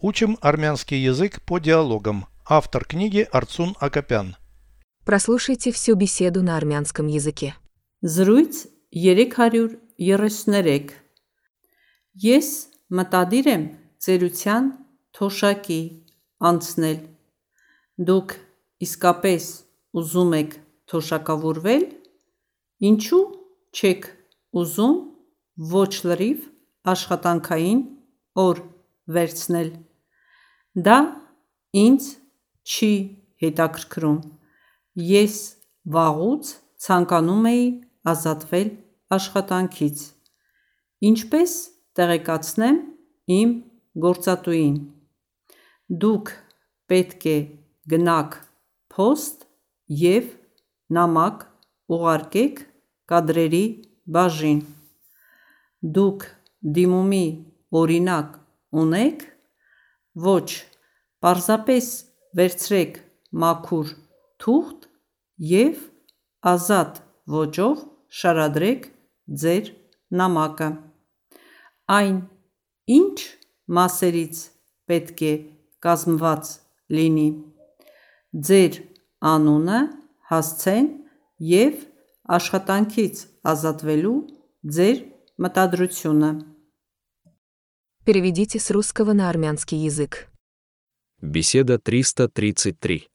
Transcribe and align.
Учим 0.00 0.38
армянский 0.40 1.02
язык 1.02 1.42
по 1.42 1.58
диалогам. 1.58 2.26
Автор 2.46 2.84
книги 2.84 3.26
Арцун 3.32 3.74
Акопян. 3.80 4.36
Прослушайте 5.04 5.72
всю 5.72 5.96
беседу 5.96 6.40
на 6.42 6.56
армянском 6.56 7.08
языке. 7.08 7.56
Զրույց 8.02 8.68
333 8.92 10.92
Ես 12.18 12.68
մտադիր 12.94 13.46
եմ 13.50 13.64
ծերության 13.98 14.70
թոշակի 15.18 15.80
անցնել։ 16.46 16.98
Դուք 17.98 18.36
իսկապես 18.86 19.50
ուզում 19.98 20.32
եք 20.38 20.54
թոշակավորվել։ 20.94 21.84
Ինչու 22.86 23.24
չեք 23.74 24.02
ուզում 24.62 24.96
ոչ 25.74 25.92
լրիվ 26.06 26.48
աշխատանքային 26.94 27.82
օր 28.46 28.62
վերցնել։ 29.18 29.74
Դա 30.86 30.96
ինձ 31.80 32.04
չի 32.70 32.90
հետաքրքրում։ 33.42 34.18
Ես 35.10 35.36
վաղուց 35.94 36.50
ցանկանում 36.84 37.46
էի 37.50 37.62
ազատվել 38.12 38.68
աշխատանքից։ 39.16 40.02
Ինչպե՞ս 41.08 41.54
տեղեկացնեմ 41.98 42.78
իմ 43.38 43.54
գործատուին։ 44.04 44.76
Դուք 46.04 46.30
պետք 46.92 47.26
է 47.32 47.38
գնաք 47.94 48.36
փոստ 48.94 49.48
և 50.02 50.28
նամակ 50.98 51.42
ուղարկեք 51.98 52.62
կադրերի 53.14 53.64
բաժին։ 54.18 54.62
Դուք 55.98 56.28
դիմումի 56.78 57.26
օրինակ 57.82 58.38
ունե՞ք։ 58.84 59.26
Ոչ, 60.18 60.48
պարզապես 61.22 61.88
վերցրեք 62.38 62.96
մաքուր 63.42 63.90
թուղթ 64.42 64.88
և 65.50 65.84
ազատ 66.52 66.98
ոճով 67.34 67.84
շարադրեք 68.20 68.88
ձեր 69.42 69.70
նամակը։ 70.20 70.68
Այն 71.98 72.18
ի՞նչ 72.98 73.18
մասերից 73.78 74.42
պետք 74.90 75.22
է 75.28 75.32
կազմված 75.86 76.52
լինի։ 76.98 77.28
Ձեր 78.48 78.82
անունը, 79.32 79.80
հասցեն 80.32 80.92
և 81.52 81.82
աշխատանքից 82.38 83.24
ազատվելու 83.52 84.18
ձեր 84.78 85.02
մտադրությունը։ 85.46 86.30
Переведите 88.07 88.59
с 88.59 88.71
русского 88.71 89.13
на 89.13 89.29
армянский 89.29 89.77
язык. 89.77 90.29
Беседа 91.21 91.79
333. 91.79 93.07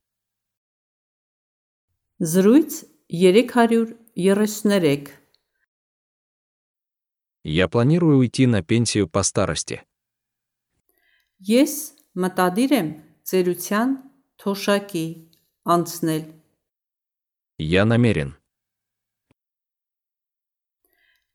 Զրույց 2.19 2.85
333 3.09 5.09
Я 7.45 7.69
планирую 7.69 8.19
уйти 8.19 8.47
на 8.47 8.63
пенсию 8.63 9.09
по 9.09 9.23
старости. 9.23 9.85
Ես 11.39 11.95
մտադիր 12.19 12.73
եմ 12.75 12.89
ծերության 13.23 13.93
թոշակի 14.43 15.05
անցնել։ 15.63 16.25
Я 17.63 17.85
намерен. 17.87 18.35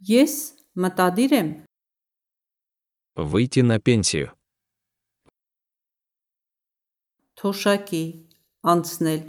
Ես 0.04 0.60
մտադիր 0.76 1.38
եմ 1.40 1.54
Выйти 3.18 3.62
на 3.62 3.80
пенсию. 3.80 4.34
թոշակի 7.44 8.06
անցնել։ 8.72 9.22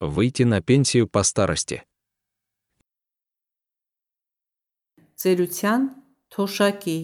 Выйти 0.00 0.44
на 0.48 0.60
пенсию 0.62 1.08
по 1.08 1.22
старости. 1.22 1.82
Ծերության 5.20 5.84
թոշակի 6.32 6.96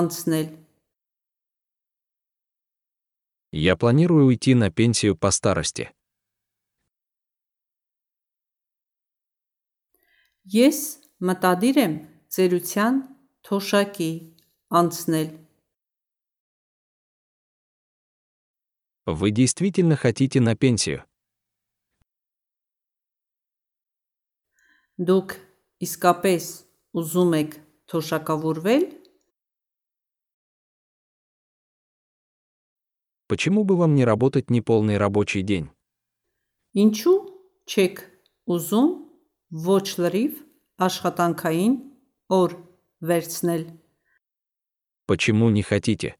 անցնել։ 0.00 0.48
Я 3.52 3.76
планирую 3.76 4.24
уйти 4.32 4.54
на 4.54 4.70
пенсию 4.70 5.12
по 5.16 5.30
старости. 5.30 5.92
Ես 10.48 10.80
մտադիր 11.20 11.84
եմ 11.84 11.94
ծերության 12.32 13.04
թոշակի 13.46 14.10
անցնել։ 14.80 15.28
Вы 19.08 19.30
действительно 19.30 19.96
хотите 19.96 20.40
на 20.40 20.54
пенсию? 20.54 21.04
Դուք 24.98 25.34
իսկապես 25.86 26.46
ուզում 26.98 27.34
եք 27.38 27.52
թոշակավորվել։ 27.88 28.84
Почему 33.28 33.64
бы 33.64 33.76
вам 33.76 33.94
не 33.94 34.04
работать 34.04 34.50
неполный 34.50 34.96
рабочий 34.98 35.42
день? 35.42 35.70
Ինչու 36.74 37.16
չեք 37.68 38.04
ուզում 38.48 38.90
ոչ 39.68 39.86
լրիվ 40.02 40.32
աշխատանքային 40.86 41.74
օր 42.28 42.54
վերցնել։ 43.08 43.62
Почему 45.08 45.48
не 45.50 45.62
хотите? 45.62 46.16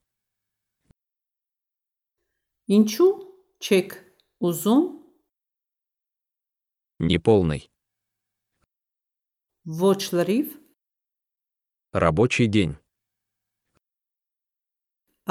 Ինչու 2.77 3.09
չեք 3.65 3.91
ուզում 4.49 4.85
Неполный. 7.01 7.63
ոչ 9.67 9.99
լրիվ 10.17 10.47
Рабочий 11.93 12.47
день. 12.49 12.77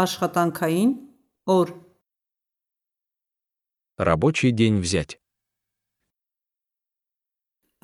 աշխատանքային 0.03 0.91
օր 1.57 1.67
Рабочий 3.97 4.51
день 4.51 4.77
взять. 4.79 5.17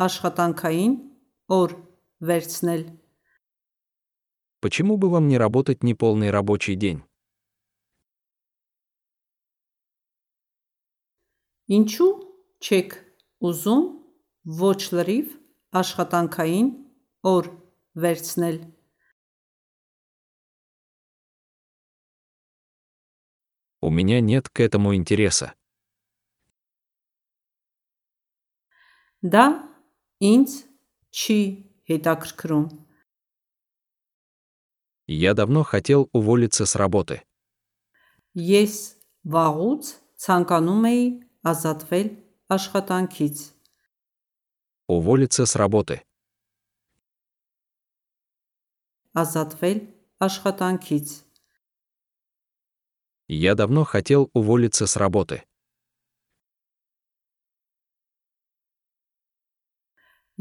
աշխատանքային 0.06 0.94
օր 1.59 1.70
վերցնել։ 2.30 2.81
Почему 4.59 4.98
бы 4.98 5.09
вам 5.09 5.28
не 5.28 5.38
работать 5.38 5.84
неполный 5.84 6.31
рабочий 6.31 6.76
день? 6.76 7.04
Ինչու 11.72 12.12
չեք 12.59 12.94
ուզում 13.40 13.84
ոչ 14.59 14.80
լրիվ 14.94 15.28
աշխատանքային 15.80 16.68
օր 17.24 17.48
վերցնել։ 18.04 18.58
У 23.84 23.90
меня 23.90 24.20
нет 24.22 24.50
к 24.50 24.59
этому 24.59 24.96
интереса. 24.96 25.56
Դա 29.24 29.44
ինձ 30.20 30.52
չի 31.16 31.40
հետաքրքրում։ 31.90 32.68
Я 35.08 35.34
давно 35.34 35.64
хотел 35.64 36.09
уволиться 36.14 36.66
с 36.66 36.76
работы. 36.76 37.22
Ես 38.34 38.98
վաղուց 39.30 39.90
ցանկանում 40.24 40.86
էի 40.90 41.04
ազատվել 41.52 42.08
աշխատանքից։ 42.56 43.38
Уволиться 44.88 45.46
с 45.46 45.56
работы. 45.56 46.02
Ազատվել 49.14 49.80
աշխատանքից։ 50.18 51.08
Я 53.28 53.56
давно 53.56 53.84
хотел 53.84 54.31
уволиться 54.34 54.88
с 54.88 54.95
работы. 54.98 55.44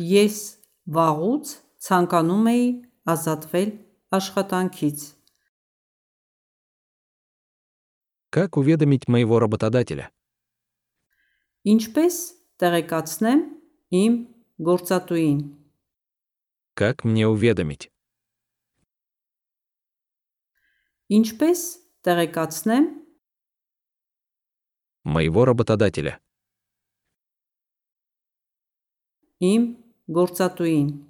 Ես 0.00 0.36
վաղուց 0.88 1.56
ցանկանում 1.84 2.46
էի 2.56 2.66
ազատվել 3.04 3.70
աշխատանքից։ 4.12 4.98
Как 8.30 8.56
уведомить 8.56 9.08
моего 9.08 9.38
работодателя? 9.38 10.10
Ինչպես 11.64 12.14
տեղեկացնեմ 12.58 13.40
իմ 14.02 14.12
գործատուին։ 14.68 15.38
Как 16.74 17.04
мне 17.04 17.28
уведомить? 17.28 17.90
Ինչպես 21.10 21.60
տեղեկացնեմ 22.02 22.84
Моего 25.04 25.44
работодателя. 25.44 26.20
իմ 29.42 29.62
գործատուին։ 30.16 31.05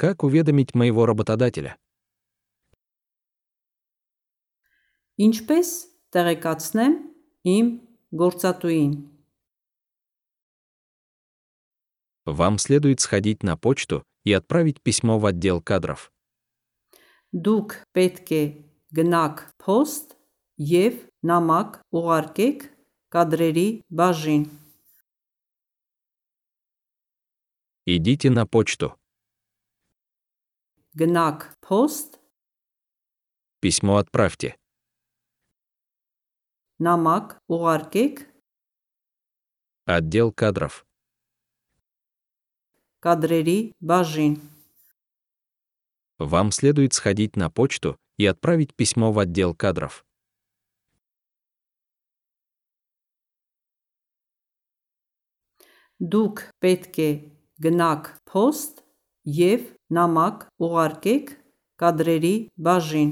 Как 0.00 0.22
уведомить 0.22 0.74
моего 0.74 1.06
работодателя? 1.06 1.76
Ինչպես 5.16 5.68
տեղեկացնեմ 6.12 6.94
իմ 7.48 7.68
գործատուին։ 8.20 8.92
Вам 12.26 12.58
следует 12.58 13.00
сходить 13.00 13.42
на 13.42 13.56
почту 13.56 14.04
и 14.24 14.32
отправить 14.32 14.82
письмо 14.82 15.18
в 15.18 15.24
отдел 15.24 15.62
кадров. 15.62 16.12
Դուք 17.32 17.72
պետք 17.96 18.28
է 18.32 18.42
գնաք 18.92 19.40
post 19.56 20.14
եւ 20.60 21.00
նամակ 21.24 21.80
ուղարկեք 21.96 22.68
կադրերի 23.08 23.68
բաժին։ 23.88 24.44
Идите 27.86 28.30
на 28.30 28.44
почту. 28.46 28.92
Гнак 30.93 31.57
пост. 31.61 32.19
Письмо 33.61 33.95
отправьте. 33.95 34.57
Намак 36.79 37.39
уаркек. 37.47 38.27
Отдел 39.85 40.33
кадров. 40.33 40.85
Кадрери 42.99 43.73
бажин. 43.79 44.41
Вам 46.19 46.51
следует 46.51 46.91
сходить 46.91 47.37
на 47.37 47.49
почту 47.49 47.97
и 48.17 48.25
отправить 48.25 48.75
письмо 48.75 49.13
в 49.13 49.19
отдел 49.19 49.55
кадров. 49.55 50.05
Дук 55.99 56.51
петке 56.59 57.31
гнак 57.57 58.19
пост 58.25 58.83
ев 59.23 59.80
նամակ 59.96 60.46
ուղարկեք 60.66 61.32
կադրերի 61.80 62.34
բաժին։ 62.56 63.10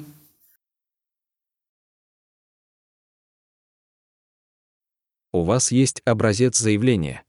У 5.34 5.42
вас 5.44 5.72
есть 5.72 6.00
образец 6.06 6.58
заявления. 6.58 7.24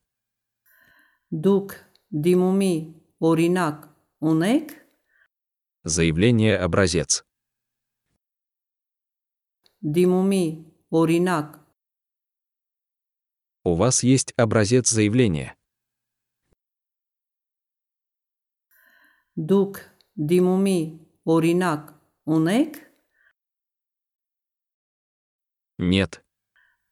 Դուք 1.34 1.74
դիմումի 2.14 2.76
օրինակ 3.20 3.88
ունեք 4.32 4.74
Заявление 5.84 6.54
образец. 6.58 7.26
դիմումի 9.82 10.46
օրինակ 10.92 11.60
У 13.66 13.74
вас 13.76 14.04
есть 14.04 14.34
образец 14.38 14.90
заявления. 14.90 15.56
Դուք 19.36 19.82
դիմումի 20.16 20.80
օրինակ 21.26 21.94
ունեք 22.38 22.82
Нет. 25.78 26.24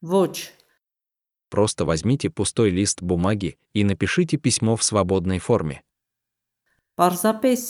ոչ 0.02 0.52
Просто 1.50 1.86
возьмите 1.86 2.30
пустой 2.30 2.70
лист 2.72 3.02
бумаги 3.02 3.58
и 3.74 3.84
напишите 3.84 4.38
письмо 4.38 4.76
в 4.76 4.84
свободной 4.84 5.40
форме. 5.40 5.84
Պարզապես 6.98 7.62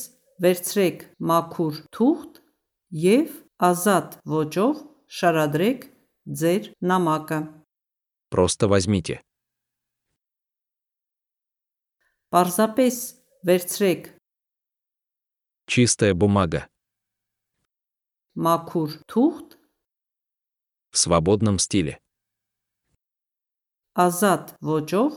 վերցրեք 0.44 1.04
մաքուր 1.20 1.76
թուղթ 1.96 2.40
եւ 3.04 3.36
ազատ 3.60 4.18
ոճով 4.24 4.82
շարադրեք 5.18 5.86
ձեր 6.42 6.72
նամակը։ 6.80 7.40
Просто 8.34 8.68
возьмите. 8.68 9.22
Պարզապես 12.34 12.96
վերցրեք 13.48 14.10
Чистая 15.69 16.15
бумага. 16.15 16.67
Макур 18.35 18.89
тухт. 19.07 19.59
В 20.91 20.97
свободном 20.97 21.59
стиле. 21.59 22.01
Азат 23.93 24.57
Воджов. 24.63 25.13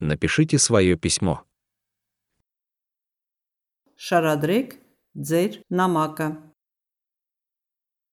Напишите 0.00 0.58
свое 0.58 0.96
письмо. 0.96 1.44
Шарадрек 3.94 4.80
Дзер 5.12 5.62
Намака. 5.68 6.54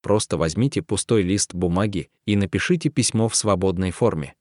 Просто 0.01 0.35
возьмите 0.35 0.81
пустой 0.81 1.21
лист 1.21 1.53
бумаги 1.53 2.11
и 2.25 2.35
напишите 2.35 2.89
письмо 2.89 3.29
в 3.29 3.35
свободной 3.37 3.91
форме. 3.91 4.35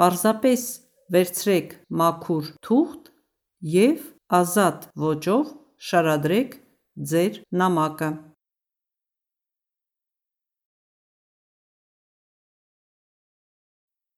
Պարզապես 0.00 0.62
վերցրեք 1.12 1.72
մաքուր 2.00 2.50
թուղթ 2.66 3.10
եւ 3.74 4.04
ազատ 4.40 4.86
ոճով 5.06 5.50
շարադրեք 5.88 6.54
ձեր 7.12 7.40
նամակը։ 7.62 8.10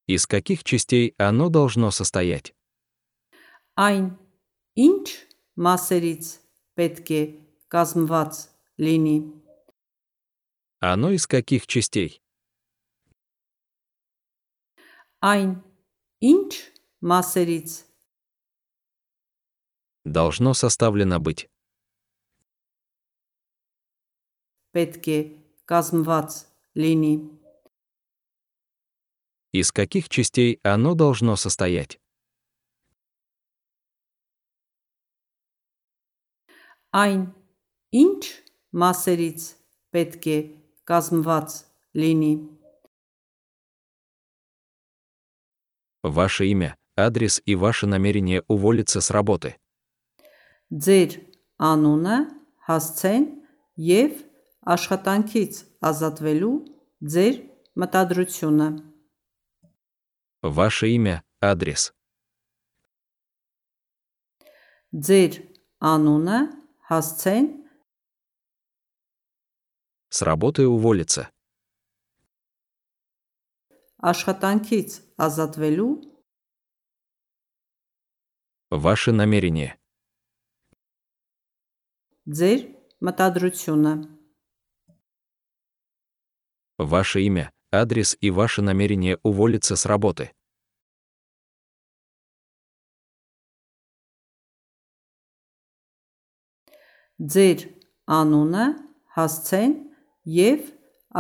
Из 0.07 0.27
каких 0.27 0.65
частей 0.65 1.15
оно 1.19 1.49
должно 1.49 1.91
состоять? 1.91 2.53
Այն 3.75 4.13
ինչ 4.77 5.07
մասերից 5.57 6.25
պետք 6.77 7.09
է 7.11 7.23
կազմված 7.73 8.33
լինի։ 8.85 9.17
Оно 10.85 11.11
из 11.11 11.27
каких 11.27 11.67
частей? 11.67 12.21
Այն 15.25 15.57
ինչ 16.21 16.53
մասերից 17.01 17.83
Должно 20.05 20.53
составлено 20.53 21.19
быть. 21.19 21.49
պետք 24.75 25.09
է 25.15 25.19
կազմված 25.71 26.37
լինի։ 26.83 27.15
Из 29.55 29.71
каких 29.71 30.09
частей 30.09 30.59
оно 30.65 30.95
должно 30.95 31.37
состоять? 31.37 32.01
Այն 36.91 37.23
ինչ 37.95 38.23
մասերից 38.83 39.47
պետք 39.95 40.27
է 40.35 40.39
կազմված 40.91 41.55
լինի։ 41.95 42.35
Ваше 46.03 46.47
имя, 46.47 46.77
адрес 46.97 47.43
и 47.47 47.55
ваше 47.55 47.87
намерение 47.87 48.43
уволиться 48.49 49.01
с 49.01 49.11
работы. 49.11 49.57
Ձեր 50.73 51.13
անունը, 51.61 52.17
հասցեն 52.67 53.25
եւ 53.79 54.13
աշխատանքից 54.75 55.53
ազատվելու 55.85 56.57
ձեր 57.15 57.35
մտադրությունը։ 57.79 58.69
Ваше 60.43 60.89
имя, 60.97 61.23
адрес. 61.41 61.93
Ձեր 64.93 65.33
անունը, 65.93 66.41
հասցեն 66.91 67.47
С 70.15 70.23
работы 70.23 70.69
уволиться. 70.69 71.31
աշխատանքից 74.11 74.91
ազատվելու 75.27 75.93
Ваше 78.71 79.13
намерение. 79.13 79.79
ձեր 82.25 82.61
մտադրությունը։ 83.05 83.93
Ваше 86.79 87.21
имя, 87.21 87.53
адрес 87.71 88.17
и 88.21 88.31
ваше 88.31 88.63
намерение 88.63 89.19
уволиться 89.23 89.77
с 89.77 89.85
работы. 89.85 90.33
Ձեր 97.21 97.61
անունը, 98.09 98.67
հասցեն 99.17 99.73
եւ 100.25 100.61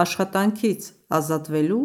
աշխատանքից 0.02 0.80
ազատվելու 1.18 1.84